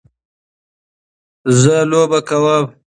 زه 1.59 1.75
لوبه 1.89 2.19
کوم. 2.27 2.65